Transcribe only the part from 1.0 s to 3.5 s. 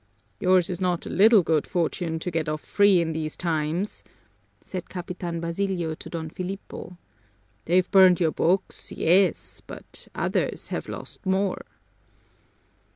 a little good fortune, to get off free in these